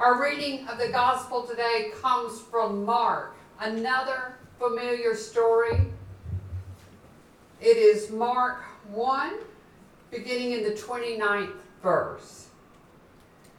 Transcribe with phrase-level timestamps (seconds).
[0.00, 5.78] Our reading of the gospel today comes from Mark, another familiar story.
[7.60, 9.34] It is Mark 1,
[10.10, 11.52] beginning in the 29th
[11.82, 12.48] verse.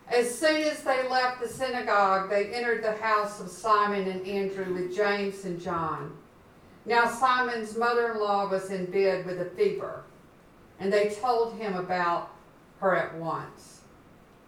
[0.07, 4.73] As soon as they left the synagogue, they entered the house of Simon and Andrew
[4.73, 6.11] with James and John.
[6.87, 10.05] Now, Simon's mother in law was in bed with a fever,
[10.79, 12.31] and they told him about
[12.79, 13.80] her at once.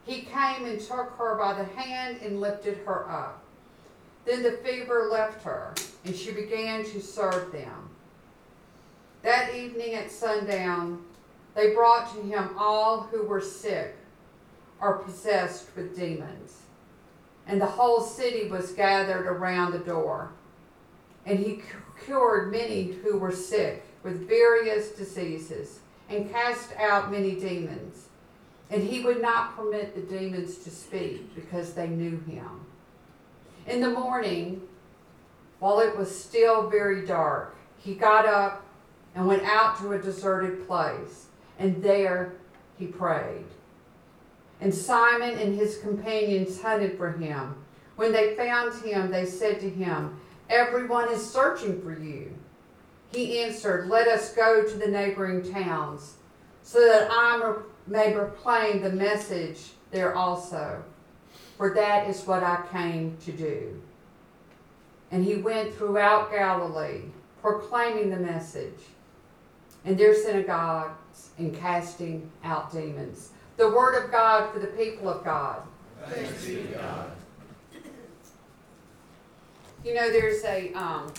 [0.05, 3.41] He came and took her by the hand and lifted her up.
[4.25, 5.73] Then the fever left her,
[6.05, 7.89] and she began to serve them.
[9.21, 11.03] That evening at sundown,
[11.55, 13.95] they brought to him all who were sick
[14.81, 16.59] or possessed with demons.
[17.47, 20.31] And the whole city was gathered around the door.
[21.25, 21.61] And he
[22.05, 25.79] cured many who were sick with various diseases
[26.09, 28.07] and cast out many demons.
[28.73, 32.65] And he would not permit the demons to speak because they knew him.
[33.67, 34.63] In the morning,
[35.59, 38.65] while it was still very dark, he got up
[39.13, 41.27] and went out to a deserted place,
[41.59, 42.33] and there
[42.79, 43.45] he prayed.
[44.59, 47.55] And Simon and his companions hunted for him.
[47.95, 52.33] When they found him, they said to him, Everyone is searching for you.
[53.11, 56.15] He answered, Let us go to the neighboring towns,
[56.63, 57.37] so that I
[57.87, 60.83] may proclaim the message there also.
[61.57, 63.81] For that is what I came to do.
[65.11, 67.03] And he went throughout Galilee,
[67.41, 68.79] proclaiming the message
[69.85, 73.29] in their synagogues and casting out demons.
[73.57, 75.61] The word of God for the people of God.
[76.07, 77.11] Thanks be to God.
[79.85, 81.13] You know, there's a um,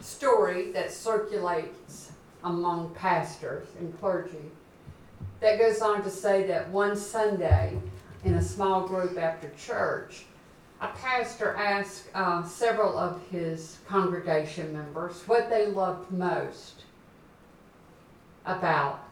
[0.00, 2.10] story that circulates
[2.42, 4.50] among pastors and clergy
[5.42, 7.76] that goes on to say that one Sunday
[8.24, 10.24] in a small group after church,
[10.80, 16.84] a pastor asked uh, several of his congregation members what they loved most
[18.46, 19.04] about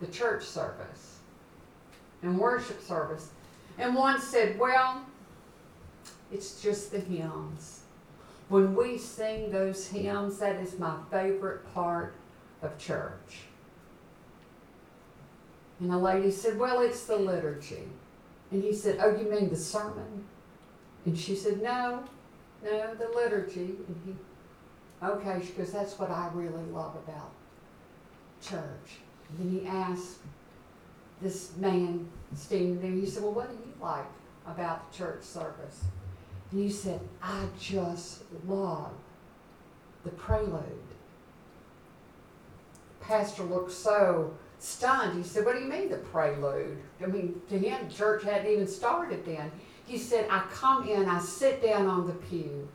[0.00, 1.18] the church service
[2.22, 3.30] and worship service.
[3.76, 5.04] And one said, Well,
[6.32, 7.80] it's just the hymns.
[8.48, 12.14] When we sing those hymns, that is my favorite part
[12.62, 13.46] of church.
[15.80, 17.88] And a lady said, Well, it's the liturgy.
[18.50, 20.24] And he said, Oh, you mean the sermon?
[21.04, 22.04] And she said, No,
[22.62, 23.76] no, the liturgy.
[23.88, 27.30] And he, okay, she goes, That's what I really love about
[28.40, 29.00] church.
[29.28, 30.18] And then he asked
[31.20, 34.06] this man standing there, he said, Well, what do you like
[34.46, 35.84] about the church service?
[36.50, 38.92] And he said, I just love
[40.04, 40.62] the prelude.
[43.00, 44.34] The Pastor looked so
[44.64, 45.16] stunned.
[45.16, 46.78] He said, What do you mean the prelude?
[47.02, 49.50] I mean, to him, church hadn't even started then.
[49.86, 52.66] He said, I come in, I sit down on the pew,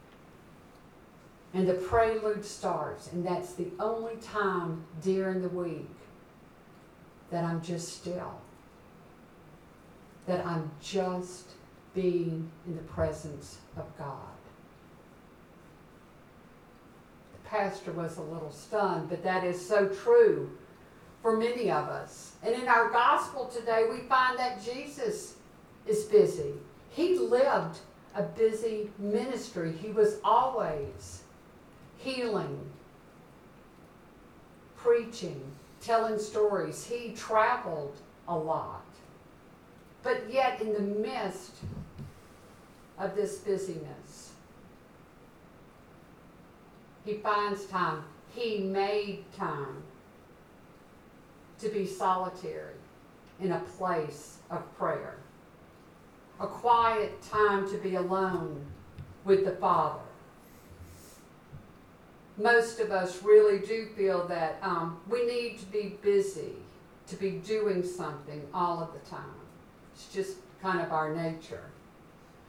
[1.53, 5.89] and the prelude starts, and that's the only time during the week
[7.31, 8.39] that I'm just still,
[10.27, 11.45] that I'm just
[11.95, 14.15] being in the presence of God.
[17.33, 20.51] The pastor was a little stunned, but that is so true
[21.21, 22.33] for many of us.
[22.43, 25.35] And in our gospel today, we find that Jesus
[25.85, 26.53] is busy.
[26.89, 27.79] He lived
[28.15, 31.21] a busy ministry, he was always
[31.97, 32.59] healing,
[34.75, 35.41] preaching,
[35.79, 36.83] telling stories.
[36.85, 37.95] He traveled
[38.27, 38.83] a lot.
[40.01, 41.51] But yet, in the midst
[42.99, 44.31] of this busyness.
[47.05, 48.03] He finds time.
[48.35, 49.83] He made time
[51.59, 52.75] to be solitary
[53.39, 55.17] in a place of prayer,
[56.39, 58.65] a quiet time to be alone
[59.25, 59.99] with the Father.
[62.37, 66.53] Most of us really do feel that um, we need to be busy,
[67.07, 69.23] to be doing something all of the time.
[69.93, 71.65] It's just kind of our nature.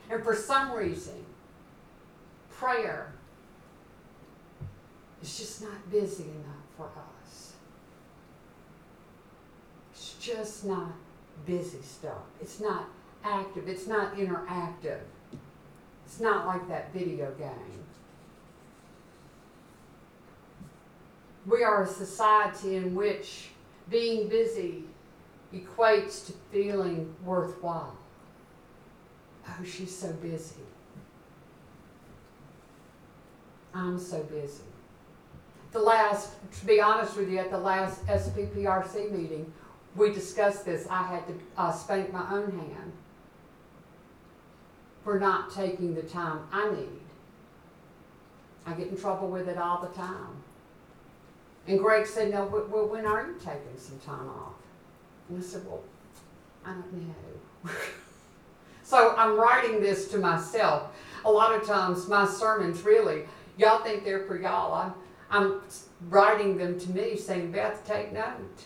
[0.08, 1.24] And for some reason,
[2.50, 3.12] prayer
[5.22, 7.52] is just not busy enough for us.
[9.92, 10.92] It's just not
[11.46, 12.22] busy stuff.
[12.40, 12.88] It's not
[13.24, 13.68] active.
[13.68, 15.00] It's not interactive.
[16.04, 17.84] It's not like that video game.
[21.46, 23.48] We are a society in which
[23.88, 24.84] being busy
[25.54, 27.96] equates to feeling worthwhile.
[29.48, 30.60] Oh, she's so busy.
[33.74, 34.62] I'm so busy.
[35.72, 39.52] The last, to be honest with you, at the last SPPRC meeting,
[39.96, 40.86] we discussed this.
[40.88, 42.92] I had to uh, spank my own hand
[45.04, 47.00] for not taking the time I need.
[48.66, 50.42] I get in trouble with it all the time.
[51.66, 54.54] And Greg said, No, well, when are you taking some time off?
[55.28, 55.82] And I said, Well,
[56.64, 57.70] I don't know.
[58.82, 60.92] so I'm writing this to myself.
[61.24, 63.22] A lot of times, my sermons really,
[63.56, 64.74] y'all think they're for y'all.
[64.74, 64.94] I'm,
[65.30, 65.60] I'm
[66.08, 68.64] writing them to me saying, Beth, take note.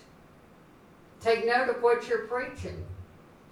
[1.25, 2.85] Take note of what you're preaching.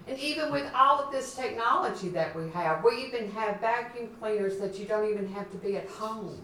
[0.05, 4.59] And even with all of this technology that we have, we even have vacuum cleaners
[4.59, 6.39] that you don't even have to be at home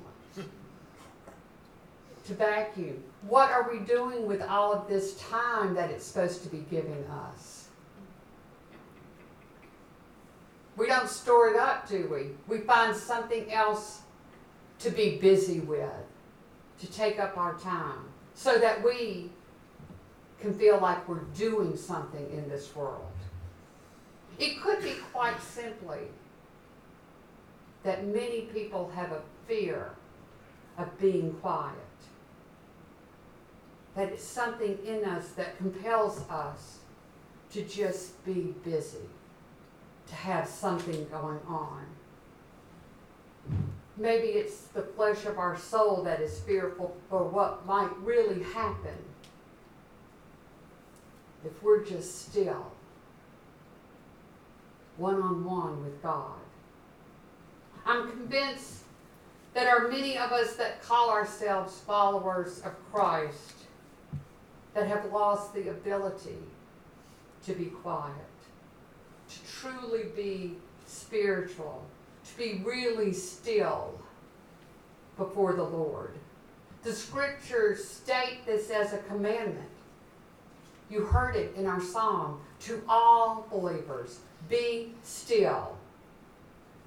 [2.25, 3.03] to vacuum.
[3.27, 7.05] What are we doing with all of this time that it's supposed to be giving
[7.05, 7.67] us?
[10.77, 12.29] We don't store it up, do we?
[12.47, 14.01] We find something else
[14.79, 15.91] to be busy with,
[16.79, 17.99] to take up our time,
[18.33, 19.29] so that we
[20.41, 23.11] can feel like we're doing something in this world.
[24.37, 25.99] It could be quite simply
[27.83, 29.91] that many people have a fear
[30.77, 31.75] of being quiet.
[33.95, 36.79] That it's something in us that compels us
[37.51, 39.09] to just be busy,
[40.07, 41.85] to have something going on.
[43.97, 48.95] Maybe it's the flesh of our soul that is fearful for what might really happen
[51.45, 52.71] if we're just still
[54.97, 56.39] one on one with God.
[57.85, 58.83] I'm convinced
[59.53, 63.53] that are many of us that call ourselves followers of Christ
[64.73, 66.37] that have lost the ability
[67.45, 68.13] to be quiet,
[69.29, 70.55] to truly be
[70.85, 71.83] spiritual,
[72.25, 73.99] to be really still
[75.17, 76.11] before the Lord.
[76.83, 79.69] The scriptures state this as a commandment.
[80.89, 85.77] You heard it in our psalm to all believers be still.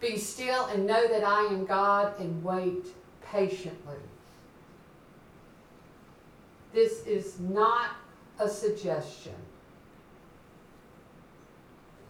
[0.01, 2.87] Be still and know that I am God and wait
[3.25, 3.97] patiently.
[6.73, 7.91] This is not
[8.39, 9.35] a suggestion,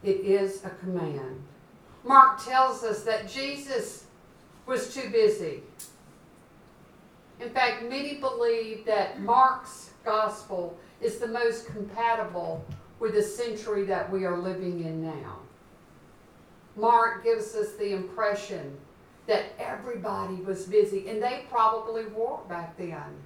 [0.03, 1.43] it is a command.
[2.05, 4.05] Mark tells us that Jesus
[4.67, 5.62] was too busy.
[7.41, 12.64] In fact, many believe that Mark's gospel is the most compatible
[13.00, 15.38] with the century that we are living in now.
[16.76, 18.76] Mark gives us the impression
[19.26, 23.16] that everybody was busy, and they probably were back then.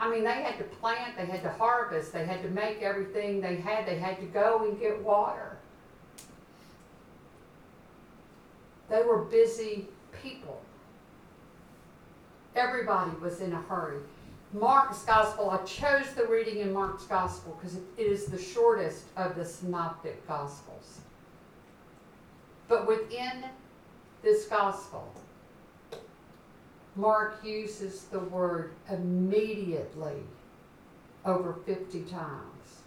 [0.00, 3.40] I mean, they had to plant, they had to harvest, they had to make everything
[3.40, 5.56] they had, they had to go and get water.
[8.88, 9.88] They were busy
[10.22, 10.62] people.
[12.54, 14.00] Everybody was in a hurry.
[14.52, 19.36] Mark's Gospel, I chose the reading in Mark's Gospel because it is the shortest of
[19.36, 21.00] the synoptic Gospels.
[22.66, 23.44] But within
[24.22, 25.12] this Gospel,
[26.96, 30.22] Mark uses the word immediately
[31.24, 32.82] over 50 times.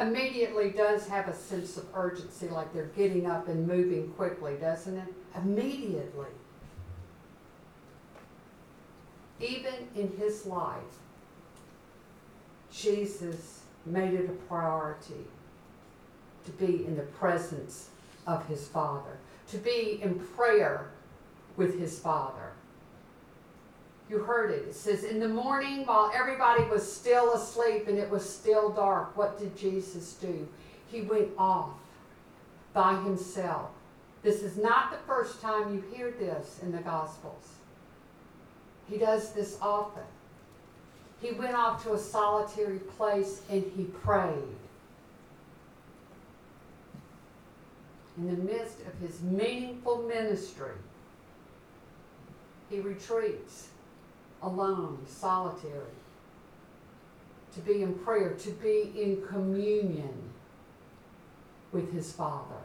[0.00, 4.96] Immediately does have a sense of urgency, like they're getting up and moving quickly, doesn't
[4.96, 5.14] it?
[5.36, 6.28] Immediately.
[9.40, 10.82] Even in his life,
[12.72, 15.26] Jesus made it a priority
[16.44, 17.88] to be in the presence
[18.26, 19.18] of his Father,
[19.48, 20.90] to be in prayer
[21.56, 22.52] with his Father.
[24.08, 24.68] You heard it.
[24.68, 29.16] It says, In the morning, while everybody was still asleep and it was still dark,
[29.16, 30.46] what did Jesus do?
[30.88, 31.70] He went off
[32.74, 33.70] by himself.
[34.22, 37.48] This is not the first time you hear this in the Gospels.
[38.88, 40.04] He does this often
[41.22, 44.56] he went off to a solitary place and he prayed.
[48.18, 50.74] In the midst of his meaningful ministry,
[52.68, 53.68] he retreats
[54.42, 55.94] alone, solitary,
[57.54, 60.14] to be in prayer, to be in communion
[61.70, 62.62] with his Father.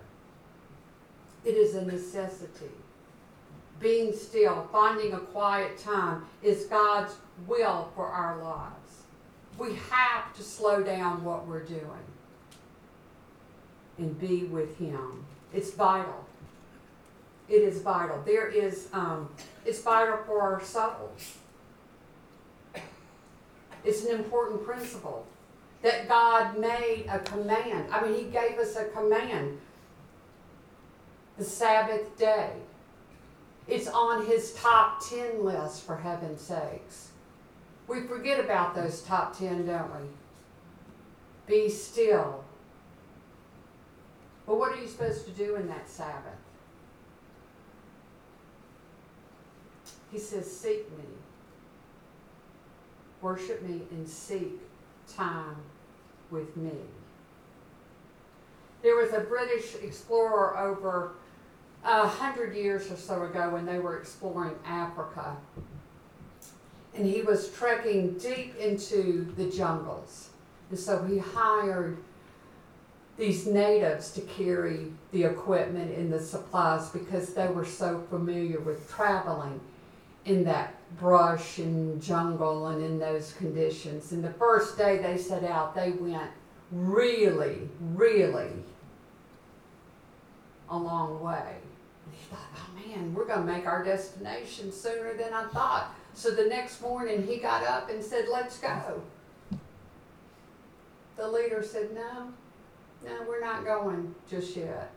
[1.46, 2.72] It is a necessity
[3.80, 7.16] being still, finding a quiet time is God's
[7.46, 9.04] will for our lives.
[9.58, 12.06] We have to slow down what we're doing
[13.98, 15.26] and be with Him.
[15.54, 16.26] It's vital.
[17.50, 18.22] It is vital.
[18.26, 19.30] There is, um,
[19.66, 21.38] it's vital for our souls.
[23.84, 25.26] It's an important principle
[25.82, 27.88] that God made a command.
[27.92, 29.60] I mean, He gave us a command
[31.38, 32.52] the Sabbath day
[33.68, 37.10] is on his top 10 list, for heaven's sakes.
[37.88, 40.08] We forget about those top 10, don't we?
[41.46, 42.44] Be still.
[44.46, 46.34] But what are you supposed to do in that Sabbath?
[50.12, 51.04] He says, Seek me.
[53.22, 54.60] Worship me and seek
[55.14, 55.56] time
[56.32, 56.72] with me.
[58.84, 61.14] There was a British explorer over
[61.88, 65.38] a hundred years or so ago when they were exploring Africa.
[66.94, 70.30] And he was trekking deep into the jungles.
[70.70, 71.98] And so he hired
[73.18, 78.90] these natives to carry the equipment and the supplies because they were so familiar with
[78.90, 79.60] traveling
[80.26, 84.12] in that brush and jungle and in those conditions.
[84.12, 86.32] And the first day they set out, they went
[86.70, 88.52] really, really
[90.70, 91.56] a long way.
[92.30, 95.96] Thought, oh man, we're going to make our destination sooner than I thought.
[96.14, 99.02] So the next morning he got up and said, let's go.
[101.16, 102.34] The leader said, no,
[103.06, 104.92] no, we're not going just yet.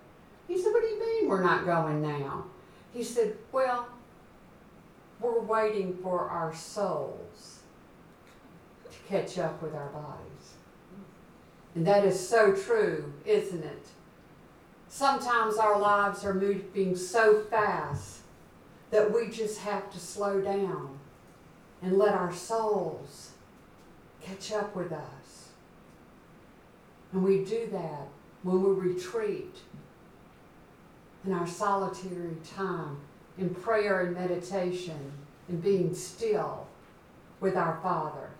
[0.48, 2.44] He said, what do you mean we're not going now?
[2.92, 3.86] He said, well,
[5.20, 7.60] we're waiting for our souls
[8.90, 10.54] to catch up with our bodies.
[11.74, 13.86] And that is so true, isn't it?
[14.92, 18.18] Sometimes our lives are moving so fast
[18.90, 20.98] that we just have to slow down
[21.80, 23.30] and let our souls
[24.20, 25.50] catch up with us.
[27.12, 28.08] And we do that
[28.42, 29.58] when we retreat
[31.24, 32.98] in our solitary time,
[33.38, 35.12] in prayer and meditation,
[35.48, 36.66] and being still
[37.38, 38.30] with our Father.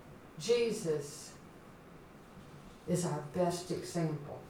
[0.41, 1.31] Jesus
[2.89, 4.41] is our best example.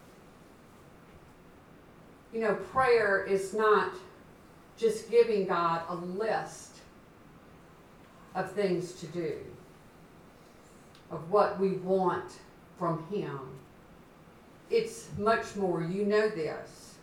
[2.33, 3.93] You know, prayer is not
[4.77, 6.77] just giving God a list
[8.35, 9.37] of things to do,
[11.11, 12.31] of what we want
[12.79, 13.41] from Him.
[14.71, 15.83] It's much more.
[15.83, 16.95] You know this.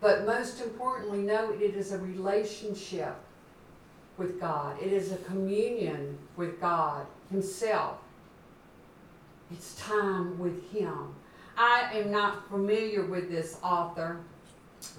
[0.00, 3.14] But most importantly, know it is a relationship
[4.18, 7.96] with God, it is a communion with God Himself.
[9.50, 11.14] It's time with Him.
[11.56, 14.20] I am not familiar with this author,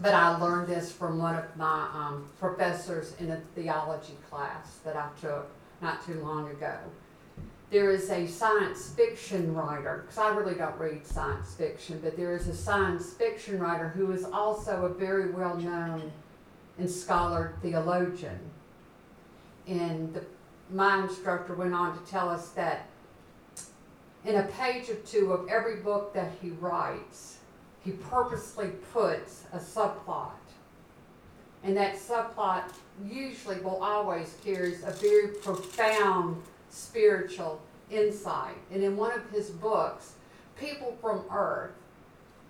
[0.01, 4.95] but I learned this from one of my um, professors in a theology class that
[4.95, 5.49] I took
[5.81, 6.77] not too long ago.
[7.69, 12.35] There is a science fiction writer, because I really don't read science fiction, but there
[12.35, 16.11] is a science fiction writer who is also a very well known
[16.77, 18.39] and scholar theologian.
[19.67, 20.23] And the,
[20.71, 22.87] my instructor went on to tell us that
[24.25, 27.37] in a page or two of every book that he writes,
[27.83, 30.31] he purposely puts a subplot.
[31.63, 32.63] And that subplot
[33.05, 38.55] usually will always carries a very profound spiritual insight.
[38.71, 40.13] And in one of his books,
[40.57, 41.71] people from Earth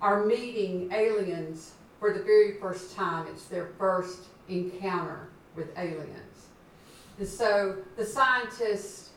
[0.00, 3.26] are meeting aliens for the very first time.
[3.28, 6.48] It's their first encounter with aliens.
[7.18, 9.10] And so the scientists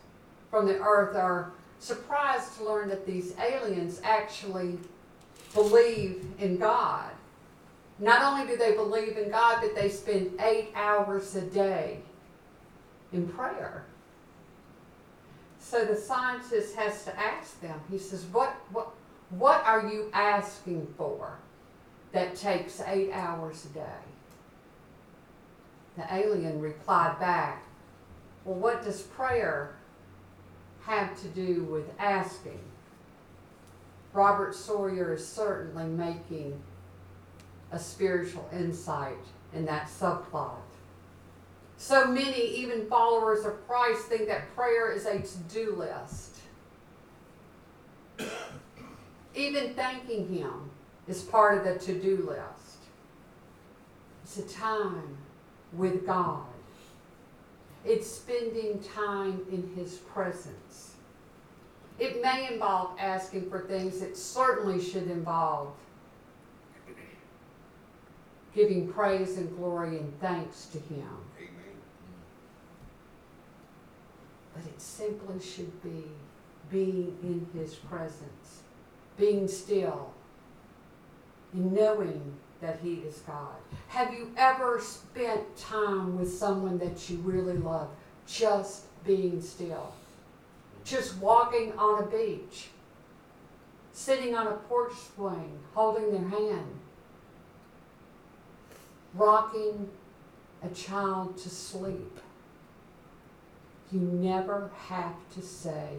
[0.50, 4.78] from the Earth are surprised to learn that these aliens actually
[5.54, 7.12] believe in God.
[8.00, 12.00] Not only do they believe in God, but they spend eight hours a day
[13.12, 13.86] in prayer.
[15.60, 18.92] So the scientist has to ask them, he says, what, what,
[19.30, 21.38] what are you asking for
[22.14, 24.00] that takes eight hours a day?
[25.98, 27.64] The alien replied back,
[28.46, 29.77] Well, what does prayer
[30.88, 32.60] have to do with asking?
[34.14, 36.60] Robert Sawyer is certainly making
[37.72, 39.18] a spiritual insight
[39.54, 40.56] in that subplot.
[41.78, 46.38] So many, even followers of Christ, think that prayer is a to do list.
[49.36, 50.72] even thanking Him
[51.08, 52.78] is part of the to do list.
[54.24, 55.18] It's a time
[55.74, 56.46] with God,
[57.88, 60.96] it's spending time in His presence.
[62.00, 65.74] It may involve asking for things, it certainly should involve
[68.54, 71.08] giving praise and glory and thanks to Him.
[74.58, 76.04] but it simply should be
[76.72, 78.64] being in His presence,
[79.18, 80.12] being still,
[81.54, 83.56] and knowing that He is God.
[83.90, 87.90] Have you ever spent time with someone that you really love,
[88.28, 89.94] just being still?
[90.84, 92.70] Just walking on a beach,
[93.92, 96.80] sitting on a porch swing, holding their hand,
[99.14, 99.90] rocking
[100.64, 102.20] a child to sleep
[103.92, 105.90] you never have to say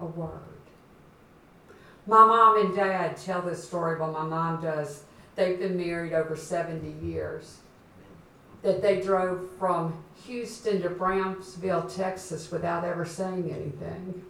[0.00, 0.30] a word.
[2.06, 5.04] My mom and dad tell this story, well, my mom does.
[5.34, 7.58] They've been married over 70 years.
[8.62, 14.24] that they drove from Houston to Brownsville, Texas without ever saying anything.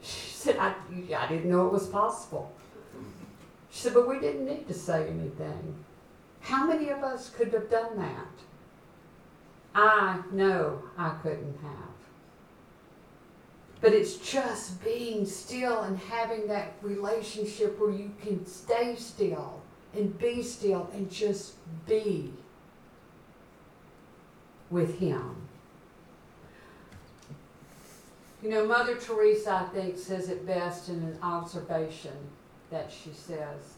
[0.00, 0.74] She said, I,
[1.16, 2.52] I didn't know it was possible.
[3.70, 5.76] She said, but we didn't need to say anything.
[6.40, 8.26] How many of us could have done that?
[9.76, 11.91] I know I couldn't have.
[13.82, 19.60] But it's just being still and having that relationship where you can stay still
[19.92, 21.54] and be still and just
[21.86, 22.32] be
[24.70, 25.34] with Him.
[28.40, 32.16] You know, Mother Teresa, I think, says it best in an observation
[32.70, 33.74] that she says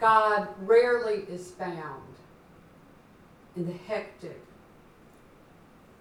[0.00, 2.02] God rarely is found
[3.56, 4.40] in the hectic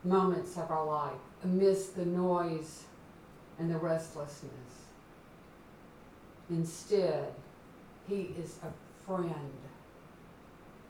[0.03, 2.85] moments of our life, amidst the noise
[3.59, 4.51] and the restlessness.
[6.49, 7.33] Instead,
[8.07, 9.51] He is a friend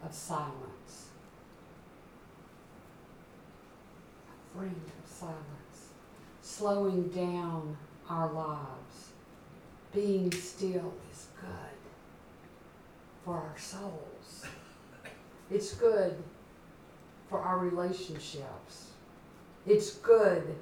[0.03, 1.07] of silence.
[4.29, 5.93] A friend of silence.
[6.41, 7.77] Slowing down
[8.09, 9.11] our lives.
[9.93, 11.77] Being still is good
[13.25, 14.45] for our souls.
[15.49, 16.21] It's good
[17.29, 18.91] for our relationships.
[19.65, 20.55] It's good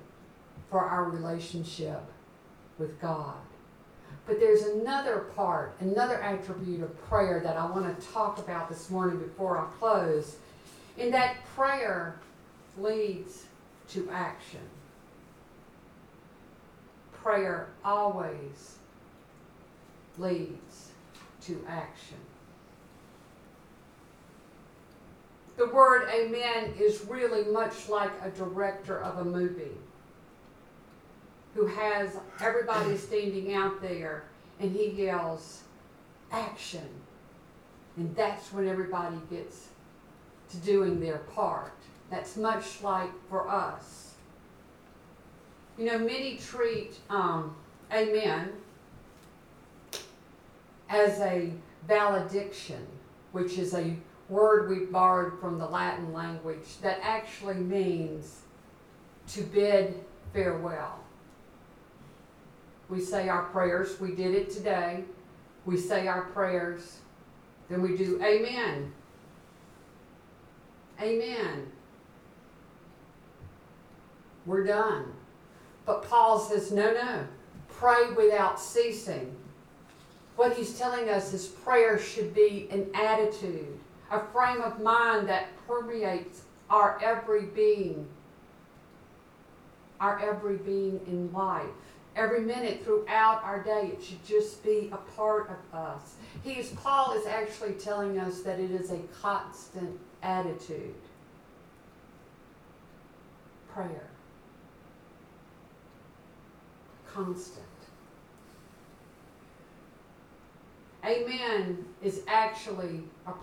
[0.75, 2.01] for our relationship
[2.77, 3.37] with God.
[4.27, 8.89] But there's another part, another attribute of prayer that I want to talk about this
[8.89, 10.35] morning before I close.
[10.99, 12.19] and that prayer
[12.77, 13.45] leads
[13.91, 14.59] to action.
[17.13, 18.75] Prayer always
[20.17, 20.89] leads
[21.43, 22.17] to action.
[25.55, 29.77] The word amen is really much like a director of a movie
[31.55, 34.25] who has everybody standing out there
[34.59, 35.63] and he yells,
[36.31, 36.87] action.
[37.97, 39.69] And that's when everybody gets
[40.51, 41.73] to doing their part.
[42.11, 44.13] That's much like for us.
[45.77, 47.55] You know, many treat um,
[47.91, 48.51] amen
[50.89, 51.51] as a
[51.87, 52.85] valediction,
[53.31, 53.95] which is a
[54.29, 58.41] word we borrowed from the Latin language that actually means
[59.29, 60.99] to bid farewell.
[62.89, 63.99] We say our prayers.
[63.99, 65.03] We did it today.
[65.65, 66.99] We say our prayers.
[67.69, 68.93] Then we do amen.
[71.01, 71.71] Amen.
[74.45, 75.05] We're done.
[75.85, 77.27] But Paul says, no, no.
[77.67, 79.35] Pray without ceasing.
[80.35, 83.79] What he's telling us is prayer should be an attitude,
[84.11, 88.07] a frame of mind that permeates our every being,
[89.99, 91.65] our every being in life
[92.15, 93.91] every minute throughout our day.
[93.93, 96.15] It should just be a part of us.
[96.43, 100.95] He's Paul is actually telling us that it is a constant attitude.
[103.73, 104.09] Prayer.
[107.07, 107.65] Constant.
[111.05, 113.33] Amen is actually a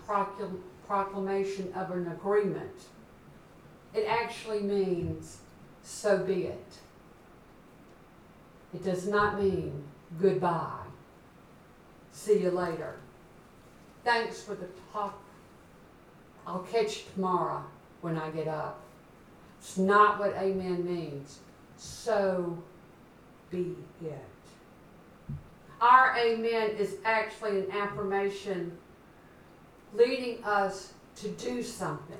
[0.85, 2.87] proclamation of an agreement.
[3.93, 5.37] It actually means
[5.83, 6.79] so be it.
[8.73, 9.83] It does not mean
[10.19, 10.85] goodbye.
[12.11, 12.95] See you later.
[14.03, 15.19] Thanks for the talk.
[16.45, 17.63] I'll catch you tomorrow
[18.01, 18.79] when I get up.
[19.59, 21.39] It's not what amen means.
[21.77, 22.57] So
[23.49, 24.25] be it.
[25.79, 28.77] Our amen is actually an affirmation
[29.93, 32.17] leading us to do something.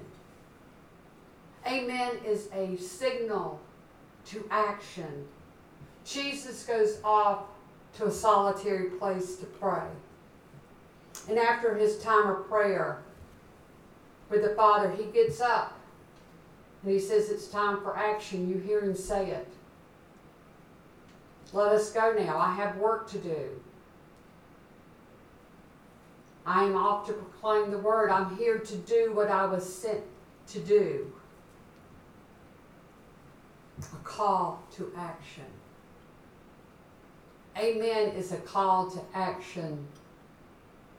[1.65, 3.59] Amen is a signal
[4.25, 5.27] to action
[6.05, 7.45] Jesus goes off
[7.97, 9.87] to a solitary place to pray.
[11.29, 13.01] And after his time of prayer
[14.29, 15.77] with the Father, he gets up
[16.81, 18.49] and he says, It's time for action.
[18.49, 19.47] You hear him say it.
[21.53, 22.37] Let us go now.
[22.37, 23.61] I have work to do.
[26.45, 28.09] I am off to proclaim the word.
[28.09, 30.01] I'm here to do what I was sent
[30.47, 31.13] to do.
[33.79, 35.45] A call to action.
[37.57, 39.87] Amen is a call to action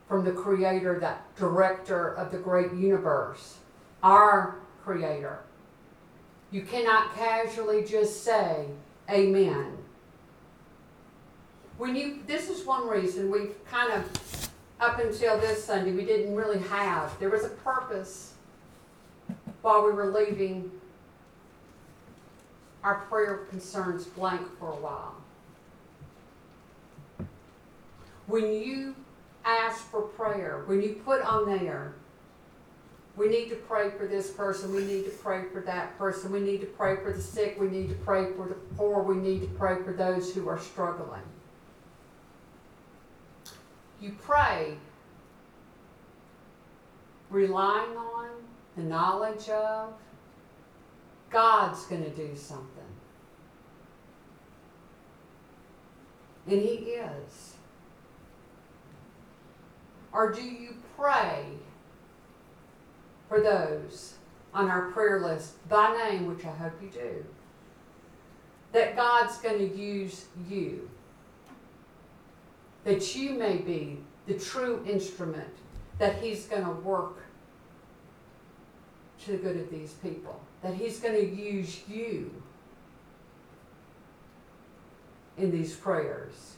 [0.08, 3.56] from the creator, that director of the great universe,
[4.02, 5.40] our creator.
[6.50, 8.66] You cannot casually just say
[9.10, 9.76] amen.
[11.78, 16.34] When you this is one reason we've kind of up until this Sunday we didn't
[16.36, 17.18] really have.
[17.18, 18.34] There was a purpose
[19.62, 20.70] while we were leaving
[22.84, 25.16] our prayer concerns blank for a while.
[28.26, 28.94] When you
[29.44, 31.94] ask for prayer, when you put on there,
[33.16, 34.74] We need to pray for this person.
[34.74, 36.32] We need to pray for that person.
[36.32, 37.56] We need to pray for the sick.
[37.60, 39.02] We need to pray for the poor.
[39.02, 41.22] We need to pray for those who are struggling.
[44.00, 44.76] You pray
[47.30, 48.30] relying on
[48.76, 49.94] the knowledge of
[51.30, 52.68] God's going to do something.
[56.48, 57.53] And He is.
[60.14, 61.44] Or do you pray
[63.28, 64.14] for those
[64.54, 67.24] on our prayer list by name, which I hope you do,
[68.72, 70.88] that God's going to use you?
[72.84, 75.52] That you may be the true instrument
[75.98, 77.16] that He's going to work
[79.24, 82.30] to the good of these people, that He's going to use you
[85.36, 86.54] in these prayers.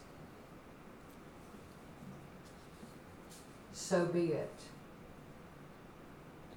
[3.89, 4.51] So be it.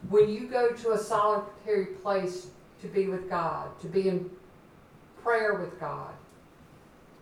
[0.10, 2.48] When you go to a solitary place
[2.82, 4.32] to be with God, to be in
[5.22, 6.12] prayer with God,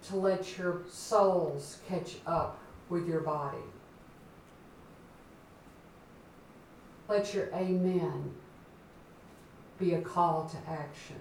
[0.07, 3.57] to let your souls catch up with your body.
[7.09, 8.31] Let your amen
[9.77, 11.19] be a call to action.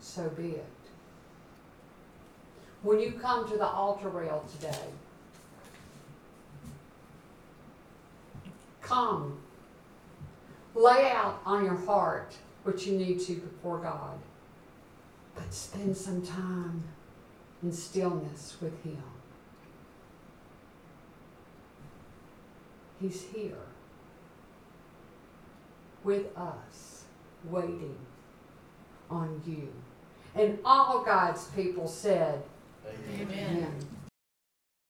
[0.00, 0.64] So be it.
[2.82, 4.88] When you come to the altar rail today,
[8.82, 9.38] come.
[10.74, 14.18] Lay out on your heart what you need to before God.
[15.34, 16.84] But spend some time
[17.62, 19.02] in stillness with Him.
[23.00, 23.56] He's here
[26.04, 27.04] with us,
[27.44, 27.96] waiting
[29.10, 29.72] on you.
[30.34, 32.42] And all God's people said,
[32.86, 33.28] Amen.
[33.30, 33.86] Amen.